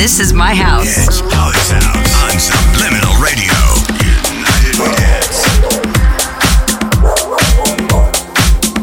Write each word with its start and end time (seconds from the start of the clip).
This 0.00 0.18
Is 0.18 0.32
My 0.32 0.54
House. 0.54 0.96
It's 0.96 1.20
Holly's 1.20 1.68
House 1.68 2.08
on 2.24 2.32
Subliminal 2.40 3.20
Radio. 3.20 3.52
United 4.32 4.80
We 4.80 4.88
Dance. 4.96 5.44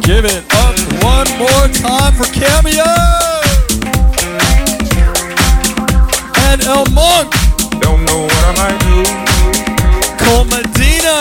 Give 0.05 0.25
it 0.29 0.45
up 0.53 0.77
one 1.01 1.25
more 1.41 1.73
time 1.73 2.13
for 2.13 2.29
Kameo 2.29 2.85
and 6.45 6.61
El 6.61 6.85
Monk. 6.93 7.33
Don't 7.81 8.05
know 8.05 8.29
what 8.29 8.43
I 8.45 8.53
might 8.61 8.77
do. 8.85 9.01
Cole 10.21 10.45
Medina. 10.45 11.17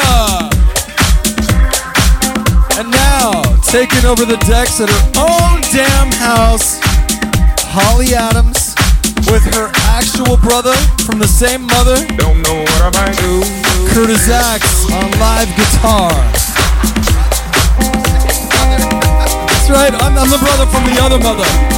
And 2.78 2.90
now, 2.90 3.42
taking 3.62 4.04
over 4.04 4.26
the 4.26 4.36
decks 4.44 4.78
at 4.78 4.90
her 4.90 5.04
own 5.16 5.62
damn 5.72 6.12
house, 6.12 6.80
Holly 7.72 8.14
Adams 8.14 8.65
with 9.30 9.44
her 9.54 9.70
actual 9.94 10.36
brother 10.36 10.74
from 11.04 11.18
the 11.18 11.26
same 11.26 11.62
mother, 11.62 11.96
Don't 12.16 12.42
know 12.42 12.60
what 12.60 12.80
I 12.82 12.90
might 12.94 13.16
do. 13.18 13.40
Kurtis 13.92 14.28
Acks 14.28 14.90
on 14.92 15.10
live 15.18 15.48
guitar. 15.56 16.10
That's 19.46 19.70
right, 19.70 19.92
I'm, 20.02 20.16
I'm 20.18 20.30
the 20.30 20.38
brother 20.38 20.66
from 20.66 20.84
the 20.84 21.00
other 21.00 21.18
mother. 21.18 21.75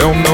Don't 0.00 0.22
know 0.22 0.29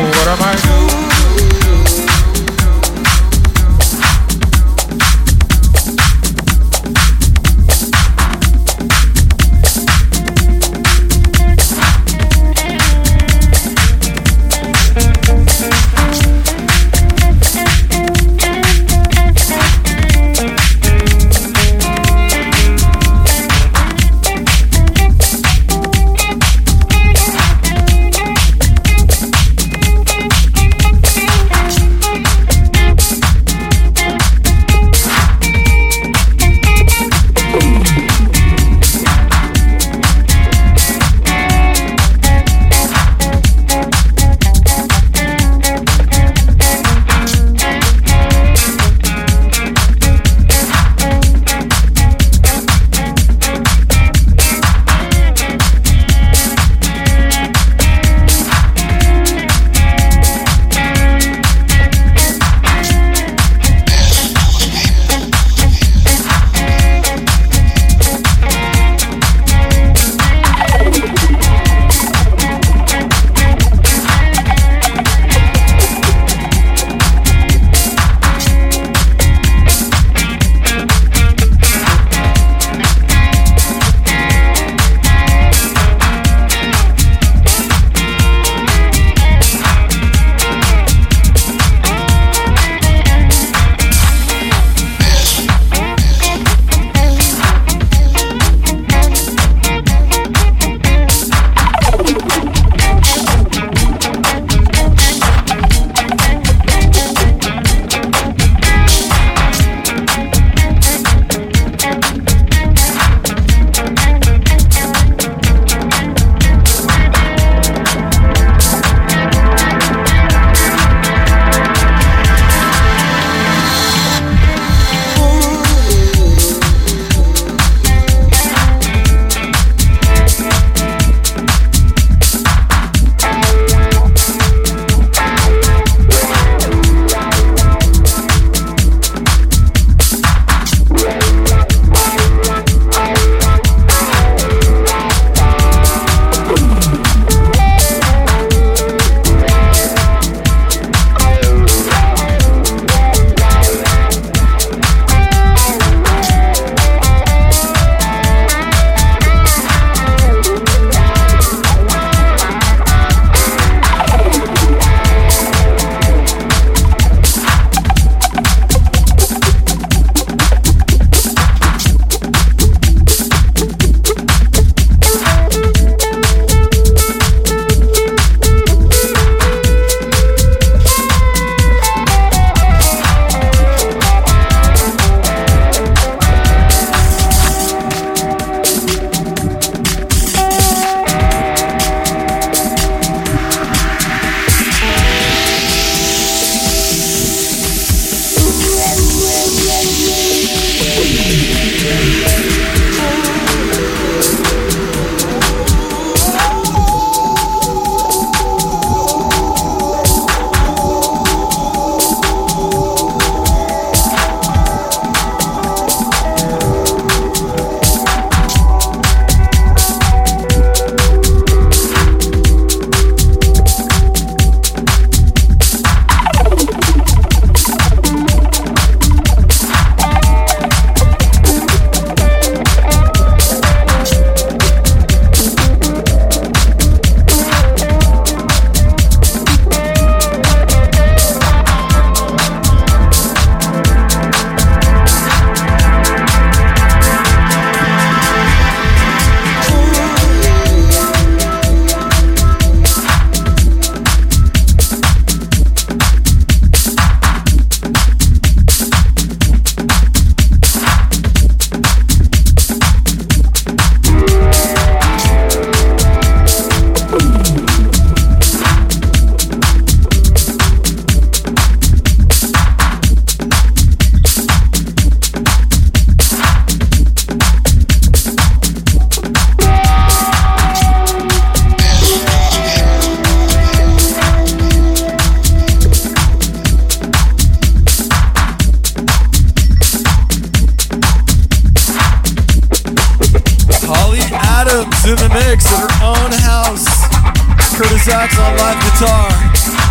Kurtis 297.77 298.09
Acks 298.09 298.39
on 298.39 298.57
live 298.57 298.83
guitar. 298.85 299.29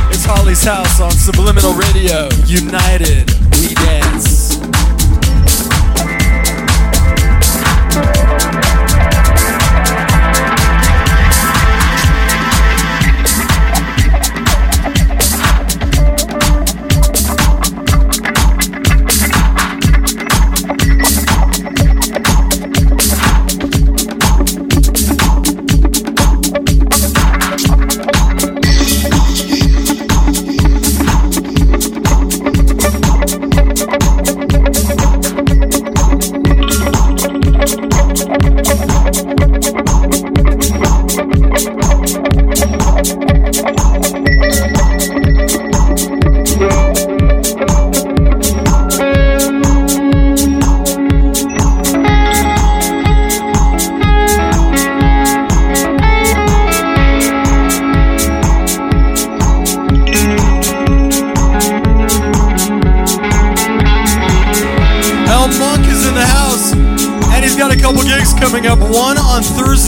It's 0.09 0.25
Holly's 0.25 0.63
house 0.63 0.99
on 0.99 1.11
Subliminal 1.11 1.73
Radio. 1.73 2.27
United, 2.47 3.29
we 3.61 3.75
dance. 3.75 4.04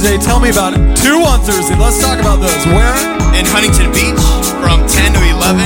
Thursday. 0.07 0.23
Tell 0.23 0.39
me 0.39 0.49
about 0.49 0.73
it. 0.73 0.79
Two 0.95 1.19
on 1.27 1.39
Thursday. 1.43 1.75
Let's 1.75 1.99
talk 1.99 2.19
about 2.19 2.39
those. 2.39 2.65
Where? 2.67 2.95
in 3.35 3.45
Huntington 3.53 3.93
Beach 3.93 4.17
from 4.63 4.81
10 4.89 5.13
to 5.13 5.21
11, 5.21 5.61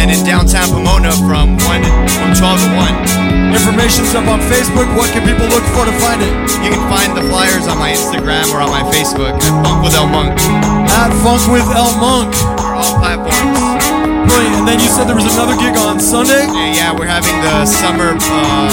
and 0.00 0.08
in 0.08 0.24
downtown 0.24 0.64
Pomona 0.72 1.12
from 1.28 1.60
1 1.60 1.84
from 2.08 2.30
12 2.32 2.40
to 2.40 2.70
1. 2.72 3.52
Information's 3.52 4.16
up 4.16 4.24
on 4.32 4.40
Facebook. 4.48 4.88
What 4.96 5.12
can 5.12 5.20
people 5.28 5.44
look 5.52 5.66
for 5.76 5.84
to 5.84 5.92
find 6.00 6.24
it? 6.24 6.32
You 6.64 6.72
can 6.72 6.80
find 6.88 7.12
the 7.12 7.20
flyers 7.28 7.68
on 7.68 7.76
my 7.76 7.92
Instagram 7.92 8.48
or 8.54 8.64
on 8.64 8.72
my 8.72 8.80
Facebook 8.88 9.36
at 9.36 9.52
Funk 9.60 9.84
with 9.84 9.92
El 9.92 10.08
Monk 10.08 10.32
At 10.88 11.12
Funk 11.20 11.42
with 11.52 11.68
El 11.76 11.92
Monk. 12.00 12.32
or 12.64 12.80
all 12.80 12.96
platforms. 12.96 13.60
Brilliant. 14.24 14.64
And 14.64 14.64
then 14.64 14.80
you 14.80 14.88
said 14.88 15.04
there 15.04 15.18
was 15.18 15.28
another 15.28 15.58
gig 15.60 15.76
on 15.76 16.00
Sunday. 16.00 16.48
Yeah, 16.48 16.72
yeah, 16.72 16.90
we're 16.96 17.10
having 17.10 17.36
the 17.44 17.66
summer 17.68 18.16
uh, 18.16 18.72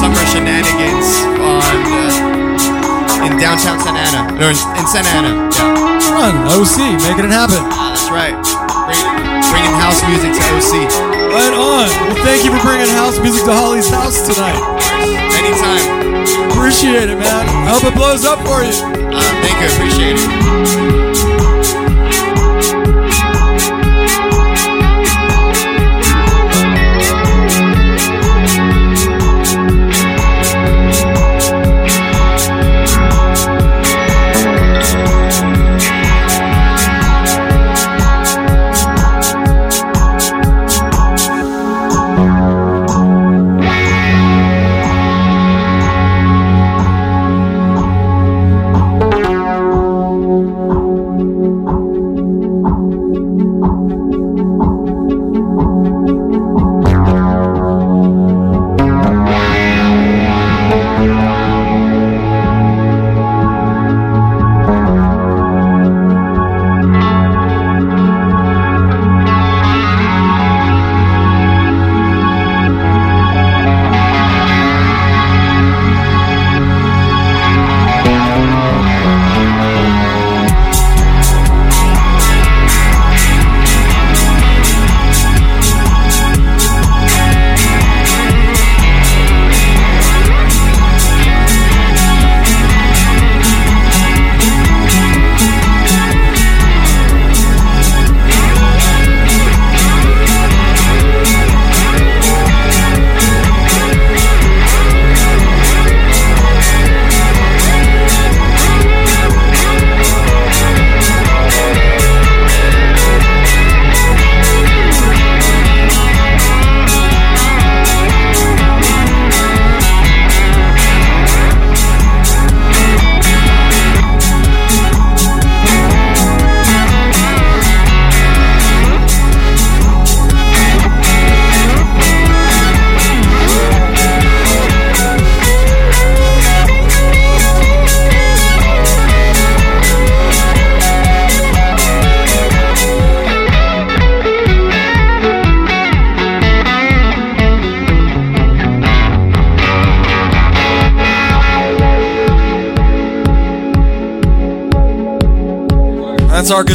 summer 0.00 0.22
shenanigans 0.32 1.08
on 1.36 1.76
uh, 1.92 2.09
in 3.26 3.36
downtown 3.36 3.78
Santa 3.80 4.00
Ana, 4.00 4.32
no, 4.38 4.48
in, 4.48 4.56
in 4.78 4.86
Santa 4.86 5.10
Ana. 5.12 5.30
Yeah, 5.52 6.00
Fun. 6.00 6.34
OC, 6.56 7.00
making 7.04 7.28
it 7.28 7.34
happen. 7.34 7.60
Ah, 7.70 7.92
that's 7.92 8.08
right. 8.10 8.34
Bringing, 8.88 9.16
bringing 9.52 9.76
house 9.76 10.00
music 10.08 10.32
to 10.32 10.42
OC. 10.56 10.88
Right 11.30 11.54
on. 11.54 11.86
Well, 11.86 12.24
thank 12.24 12.44
you 12.44 12.50
for 12.50 12.60
bringing 12.64 12.88
house 12.96 13.20
music 13.20 13.44
to 13.44 13.52
Holly's 13.52 13.88
house 13.88 14.22
tonight. 14.26 14.58
Anytime. 15.38 16.50
Appreciate 16.50 17.08
it, 17.08 17.18
man. 17.18 17.46
I 17.48 17.70
hope 17.70 17.84
it 17.84 17.94
blows 17.94 18.24
up 18.24 18.38
for 18.40 18.64
you. 18.64 18.74
Uh, 19.14 19.20
thank 19.40 19.56
you. 19.60 19.68
Appreciate 19.76 20.16
it. 20.18 20.99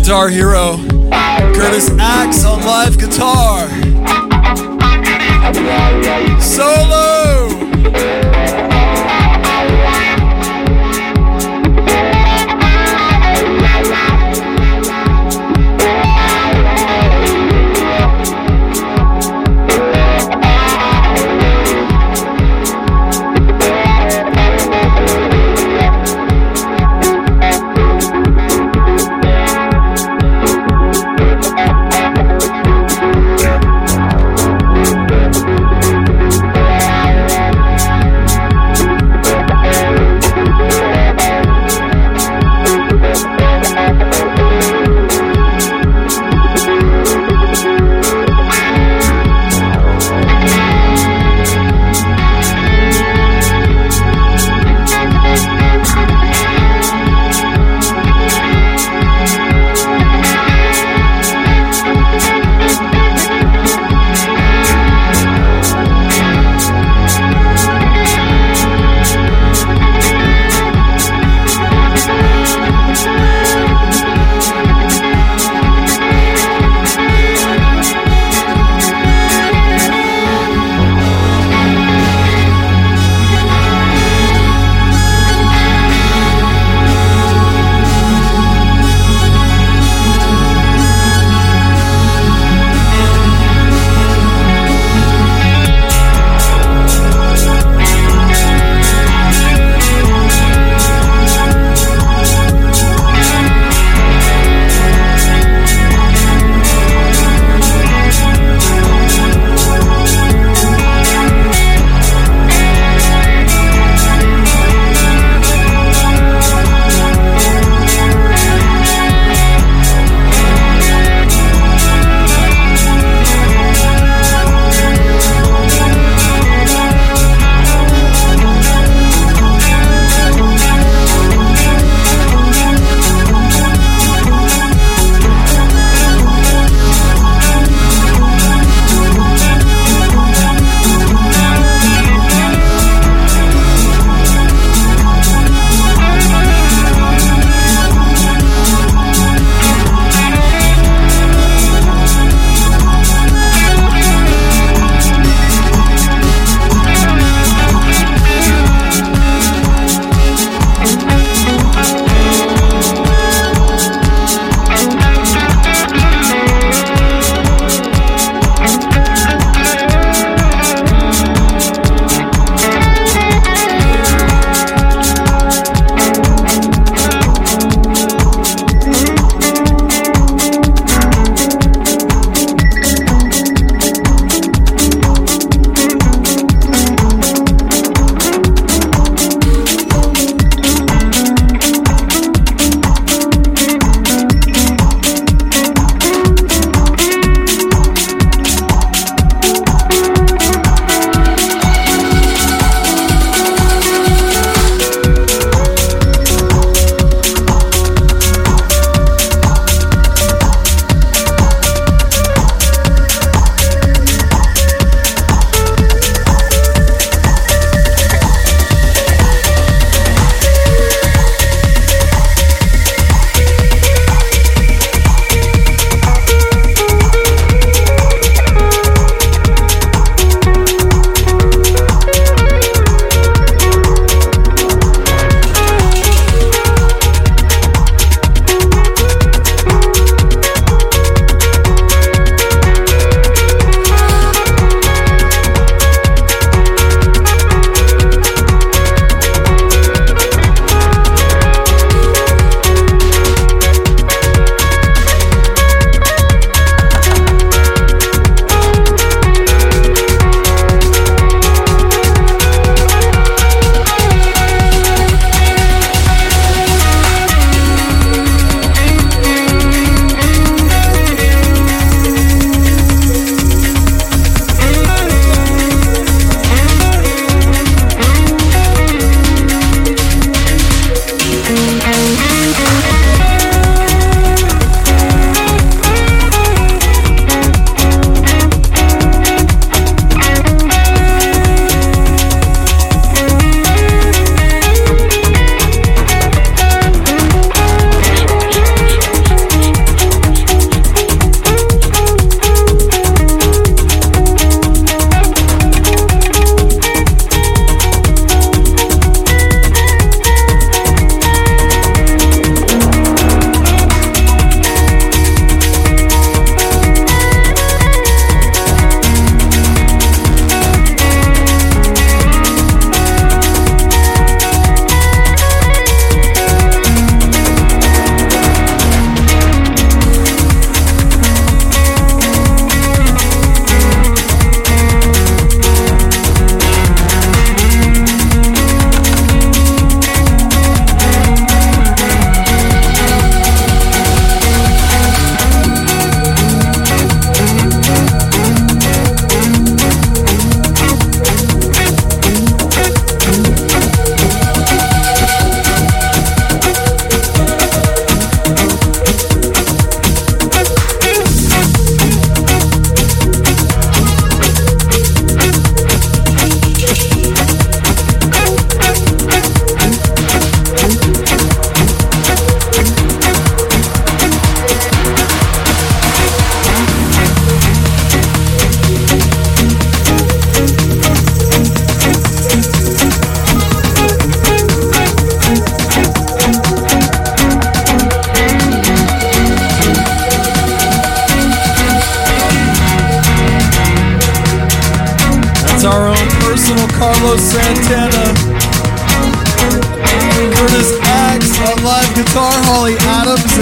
Guitar 0.06 0.30
hero, 0.30 0.78
Kurtis 1.56 1.90
Acks 2.00 2.46
on 2.46 2.62
live 2.62 2.96
guitar. 3.00 3.68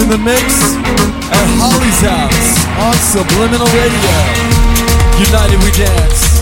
In 0.04 0.10
the 0.10 0.18
mix 0.18 0.76
at 1.32 1.48
Holly's 1.56 2.00
house 2.04 2.52
on 2.76 2.94
Subliminal 3.08 3.66
Radio. 3.72 4.16
United 5.24 5.62
we 5.64 5.70
dance. 5.70 6.33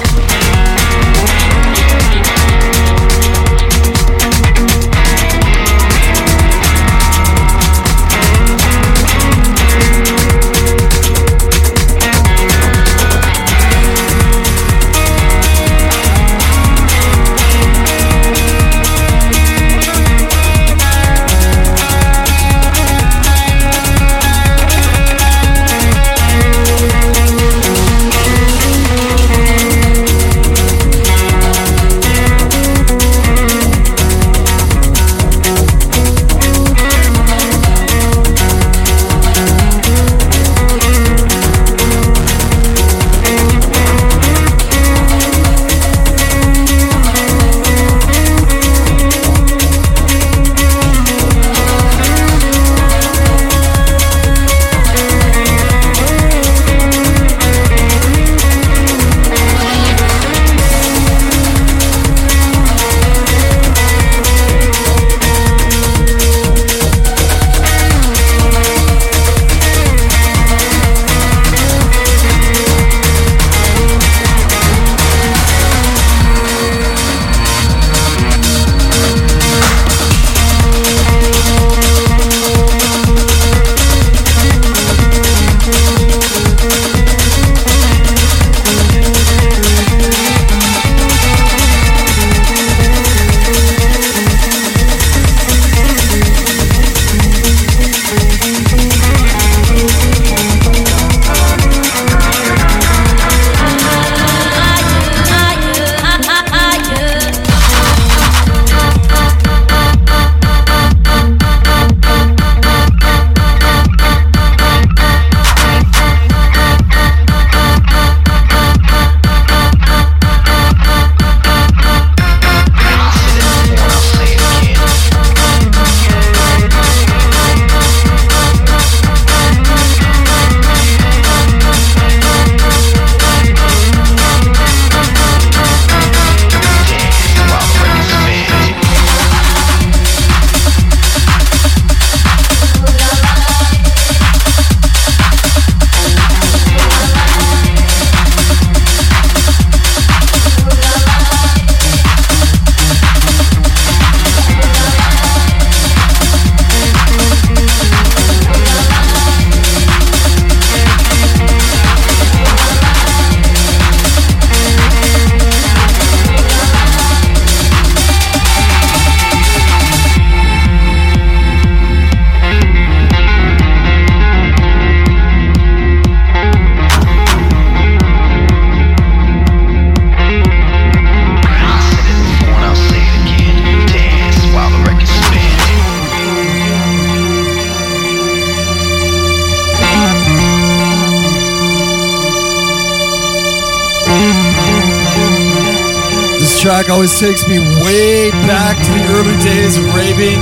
Track 196.72 196.88
always 196.88 197.20
takes 197.20 197.46
me 197.48 197.58
way 197.84 198.30
back 198.48 198.76
to 198.82 198.90
the 198.92 199.04
early 199.12 199.36
days 199.44 199.76
of 199.76 199.84
raving 199.94 200.40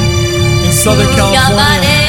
in 0.65 0.71
Southern 0.71 1.13
California. 1.17 2.00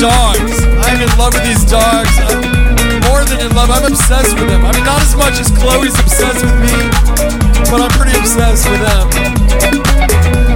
Dogs. 0.00 0.62
I'm 0.86 1.00
in 1.02 1.10
love 1.18 1.34
with 1.34 1.44
these 1.44 1.64
dogs. 1.64 2.10
I'm 2.18 3.00
more 3.10 3.24
than 3.24 3.40
in 3.40 3.54
love. 3.54 3.70
I'm 3.70 3.84
obsessed 3.84 4.38
with 4.38 4.48
them. 4.48 4.64
I 4.64 4.72
mean, 4.72 4.84
not 4.84 5.02
as 5.02 5.16
much 5.16 5.40
as 5.40 5.50
Chloe's 5.50 5.98
obsessed 5.98 6.44
with 6.44 6.54
me, 6.60 6.74
but 7.70 7.80
I'm 7.82 7.90
pretty 7.98 8.16
obsessed 8.18 8.68
with 8.70 8.80
them. 8.80 10.47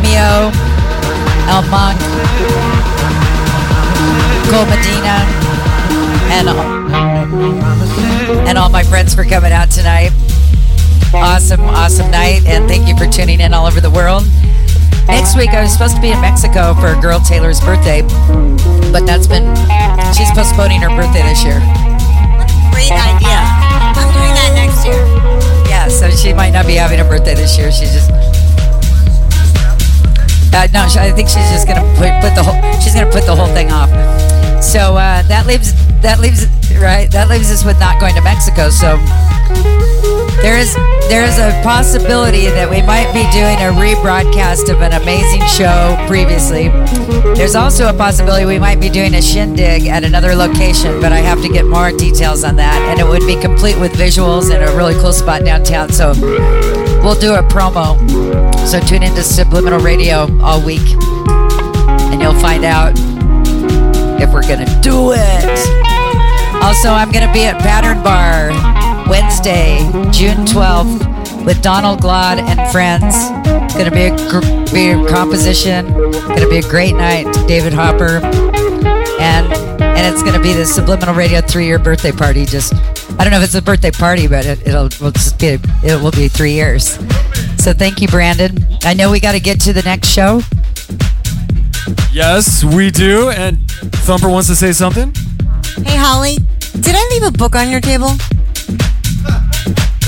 Kameo, 0.00 0.50
El 1.48 1.62
Monk, 1.68 2.00
Cole 4.48 4.64
Medina, 4.64 5.20
and 6.32 6.48
and 8.48 8.56
all 8.56 8.70
my 8.70 8.82
friends 8.82 9.14
for 9.14 9.24
coming 9.24 9.52
out 9.52 9.70
tonight. 9.70 10.10
Awesome, 11.12 11.60
awesome 11.60 12.10
night, 12.10 12.46
and 12.46 12.66
thank 12.66 12.88
you 12.88 12.96
for 12.96 13.06
tuning 13.12 13.40
in 13.40 13.52
all 13.52 13.66
over 13.66 13.80
the 13.80 13.90
world. 13.90 14.24
Next 15.06 15.36
week, 15.36 15.50
I 15.50 15.60
was 15.60 15.72
supposed 15.72 15.96
to 15.96 16.00
be 16.00 16.12
in 16.12 16.20
Mexico 16.20 16.72
for 16.74 16.96
a 16.96 17.00
girl 17.00 17.20
Taylor's 17.20 17.60
birthday, 17.60 18.00
but 18.92 19.04
that's 19.04 19.26
been 19.26 19.54
she's 20.16 20.30
postponing 20.30 20.80
her 20.80 20.88
birthday 20.88 21.22
this 21.22 21.44
year. 21.44 21.60
What 21.60 22.48
a 22.48 22.70
great 22.72 22.92
idea. 22.92 23.36
I'm 24.00 24.08
doing 24.16 24.32
that 24.32 24.52
next 24.54 24.86
year. 24.86 25.04
Yeah, 25.68 25.88
so 25.88 26.08
she 26.10 26.32
might 26.32 26.50
not 26.50 26.66
be 26.66 26.74
having 26.74 27.00
a 27.00 27.04
birthday 27.04 27.34
this 27.34 27.58
year. 27.58 27.70
She's 27.70 27.92
just 27.92 28.10
uh, 30.52 30.66
no, 30.72 30.86
I 31.00 31.12
think 31.12 31.28
she's 31.28 31.48
just 31.50 31.66
gonna 31.66 31.86
put, 31.96 32.10
put 32.20 32.34
the 32.34 32.42
whole 32.42 32.58
she's 32.80 32.94
gonna 32.94 33.10
put 33.10 33.24
the 33.24 33.34
whole 33.34 33.52
thing 33.54 33.70
off. 33.70 33.90
So 34.62 34.96
uh, 34.96 35.22
that 35.28 35.46
leaves 35.46 35.72
that 36.02 36.20
leaves 36.20 36.46
right 36.80 37.10
that 37.10 37.28
leaves 37.28 37.50
us 37.50 37.64
with 37.64 37.78
not 37.78 38.00
going 38.00 38.14
to 38.14 38.22
Mexico. 38.22 38.70
So 38.70 38.98
There 40.42 40.58
is 40.58 40.74
there 41.10 41.24
is 41.24 41.38
a 41.38 41.50
possibility 41.64 42.46
that 42.46 42.70
we 42.70 42.82
might 42.82 43.10
be 43.12 43.26
doing 43.34 43.58
a 43.58 43.74
rebroadcast 43.74 44.72
of 44.72 44.80
an 44.80 44.92
amazing 44.92 45.42
show 45.46 45.96
previously. 46.06 46.68
There's 47.34 47.56
also 47.56 47.88
a 47.88 47.92
possibility 47.92 48.44
we 48.44 48.60
might 48.60 48.80
be 48.80 48.88
doing 48.88 49.14
a 49.14 49.20
shindig 49.20 49.88
at 49.88 50.04
another 50.04 50.36
location, 50.36 51.00
but 51.00 51.10
I 51.10 51.18
have 51.18 51.42
to 51.42 51.48
get 51.48 51.66
more 51.66 51.90
details 51.90 52.44
on 52.44 52.54
that, 52.56 52.80
and 52.88 53.00
it 53.00 53.06
would 53.06 53.26
be 53.26 53.34
complete 53.40 53.76
with 53.76 53.92
visuals 53.94 54.54
in 54.54 54.62
a 54.62 54.74
really 54.76 54.94
cool 54.94 55.12
spot 55.12 55.44
downtown. 55.44 55.90
So 55.90 56.14
we'll 57.02 57.18
do 57.18 57.34
a 57.34 57.42
promo. 57.42 57.98
So 58.66 58.78
tune 58.78 59.02
into 59.02 59.24
Subliminal 59.24 59.80
Radio 59.80 60.30
all 60.40 60.64
week, 60.64 60.94
and 62.08 62.22
you'll 62.22 62.38
find 62.40 62.64
out 62.64 62.92
if 64.22 64.32
we're 64.32 64.46
gonna 64.46 64.80
do 64.80 65.12
it. 65.12 65.58
Also, 66.62 66.90
I'm 66.90 67.10
gonna 67.10 67.32
be 67.32 67.44
at 67.46 67.58
Pattern 67.58 68.00
Bar 68.04 68.79
Wednesday, 69.10 69.78
June 70.12 70.46
12th, 70.46 71.44
with 71.44 71.60
Donald 71.62 72.00
Glad 72.00 72.38
and 72.38 72.70
friends. 72.70 73.02
It's 73.64 73.74
gonna 73.74 73.90
be 73.90 74.04
a, 74.04 74.16
gr- 74.30 74.72
be 74.72 74.90
a 74.90 75.08
composition. 75.08 75.88
Gonna 75.92 76.48
be 76.48 76.58
a 76.58 76.62
great 76.62 76.94
night. 76.94 77.26
David 77.48 77.72
Hopper, 77.72 78.24
and 79.18 79.52
and 79.82 80.14
it's 80.14 80.22
gonna 80.22 80.40
be 80.40 80.52
the 80.52 80.64
Subliminal 80.64 81.12
Radio 81.16 81.40
three-year 81.40 81.80
birthday 81.80 82.12
party. 82.12 82.46
Just 82.46 82.72
I 83.18 83.24
don't 83.24 83.32
know 83.32 83.38
if 83.38 83.44
it's 83.44 83.56
a 83.56 83.60
birthday 83.62 83.90
party, 83.90 84.28
but 84.28 84.46
it, 84.46 84.64
it'll 84.64 84.88
will 85.00 85.10
just 85.10 85.40
be 85.40 85.58
it 85.82 86.00
will 86.00 86.12
be 86.12 86.28
three 86.28 86.52
years. 86.52 86.96
So 87.58 87.72
thank 87.72 88.00
you, 88.00 88.06
Brandon. 88.06 88.64
I 88.84 88.94
know 88.94 89.10
we 89.10 89.18
got 89.18 89.32
to 89.32 89.40
get 89.40 89.60
to 89.62 89.72
the 89.72 89.82
next 89.82 90.06
show. 90.06 90.40
Yes, 92.12 92.62
we 92.62 92.92
do. 92.92 93.30
And 93.30 93.58
Thumper 94.06 94.28
wants 94.28 94.46
to 94.48 94.54
say 94.54 94.70
something. 94.72 95.12
Hey, 95.84 95.96
Holly, 95.96 96.36
did 96.78 96.94
I 96.96 97.08
leave 97.10 97.24
a 97.24 97.32
book 97.36 97.56
on 97.56 97.70
your 97.70 97.80
table? 97.80 98.12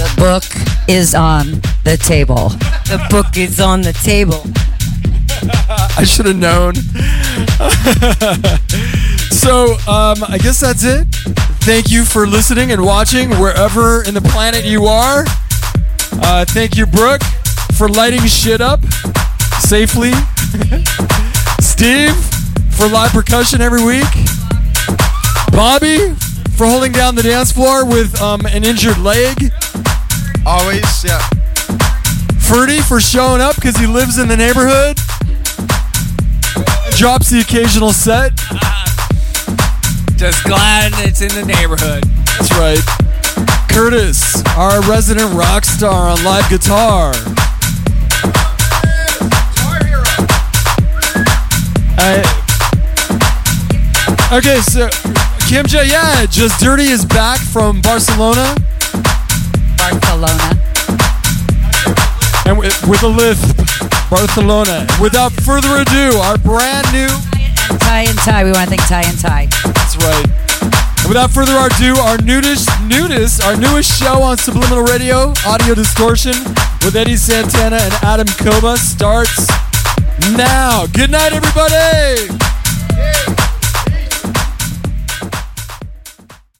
The 0.03 0.14
book 0.16 0.42
is 0.88 1.14
on 1.14 1.61
the 1.84 1.96
table. 1.96 2.48
The 2.90 3.00
book 3.09 3.36
is 3.36 3.61
on 3.61 3.82
the 3.82 3.92
table. 3.92 4.42
I 5.96 6.03
should 6.03 6.26
have 6.26 6.34
known. 6.34 6.74
so, 9.30 9.74
um, 9.88 10.24
I 10.28 10.38
guess 10.42 10.59
that's 10.59 10.82
it. 10.82 11.07
Thank 11.62 11.92
you 11.92 12.05
for 12.05 12.26
listening 12.26 12.72
and 12.72 12.84
watching 12.84 13.30
wherever 13.38 14.03
in 14.03 14.14
the 14.14 14.20
planet 14.20 14.64
you 14.64 14.86
are. 14.86 15.22
Uh, 16.20 16.44
thank 16.46 16.76
you, 16.76 16.86
Brooke, 16.86 17.22
for 17.76 17.88
lighting 17.88 18.26
shit 18.26 18.61
up 18.61 18.84
safely. 19.61 20.11
Steve, 21.61 22.16
for 22.74 22.88
live 22.88 23.12
percussion 23.12 23.61
every 23.61 23.84
week. 23.84 24.11
Bobby, 25.53 26.16
for 26.57 26.66
holding 26.66 26.90
down 26.90 27.14
the 27.14 27.22
dance 27.22 27.53
floor 27.53 27.86
with 27.86 28.20
um, 28.20 28.44
an 28.46 28.64
injured 28.64 28.98
leg. 28.98 29.53
Always, 30.45 31.05
yeah. 31.05 31.20
Ferdy 32.40 32.80
for 32.80 33.01
showing 33.01 33.40
up 33.40 33.55
because 33.57 33.76
he 33.76 33.86
lives 33.86 34.18
in 34.18 34.28
the 34.28 34.36
neighborhood. 34.36 34.97
Drops 36.97 37.30
the 37.30 37.40
occasional 37.40 37.93
set. 37.93 38.36
Just 40.16 40.45
glad 40.45 40.93
it's 41.07 41.20
in 41.22 41.28
the 41.28 41.45
neighborhood. 41.47 42.05
That's 42.38 42.53
right. 42.53 42.78
Kurtis, 43.68 44.45
our 44.57 44.82
resident 44.90 45.32
rock 45.34 45.64
star 45.64 46.09
on 46.11 46.22
live 46.24 46.49
guitar. 46.51 47.12
I- 51.99 52.24
okay, 54.32 54.61
so 54.61 54.88
Kim 55.49 55.66
J, 55.66 55.88
yeah, 55.88 56.26
Just 56.26 56.61
Dirty 56.61 56.84
is 56.90 57.05
back 57.05 57.38
from 57.40 57.80
Barcelona 57.80 58.55
Barcelona. 59.83 60.55
and 62.47 62.57
with, 62.57 62.70
with 62.87 63.03
a 63.03 63.09
lisp, 63.09 63.59
Barcelona. 64.09 64.87
Without 65.01 65.33
further 65.43 65.83
ado, 65.83 66.18
our 66.22 66.39
brand 66.39 66.87
new. 66.93 67.11
Tie 67.83 68.07
and 68.07 68.18
tie. 68.18 68.45
We 68.45 68.53
want 68.53 68.70
to 68.70 68.76
thank 68.76 68.87
Tie 68.87 69.03
and 69.03 69.18
tie. 69.18 69.47
That's 69.74 69.97
right. 69.97 70.26
And 71.03 71.09
without 71.09 71.30
further 71.30 71.59
ado, 71.59 71.97
our 71.99 72.16
newest, 72.18 72.70
newest, 72.87 73.43
our 73.43 73.57
newest 73.57 73.99
show 73.99 74.22
on 74.22 74.39
Subliminal 74.39 74.85
Radio, 74.85 75.35
Audio 75.45 75.74
Distortion, 75.74 76.35
with 76.85 76.95
Eddie 76.95 77.16
Santana 77.16 77.76
and 77.76 77.95
Adam 78.05 78.28
Koba 78.39 78.76
starts 78.76 79.49
now. 80.37 80.87
Good 80.93 81.11
night, 81.11 81.33
everybody. 81.33 82.30